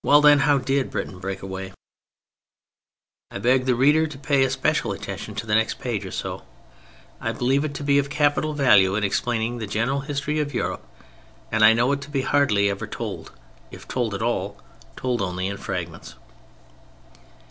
[0.03, 1.73] Well, then, how did Britain break away?
[3.29, 6.41] I beg the reader to pay a special attention to the next page or so.
[7.21, 10.87] I believe it to be of capital value in explaining the general history of Europe,
[11.51, 15.57] and I know it to be hardly ever told; or—if told at all—told only in
[15.57, 16.15] fragments.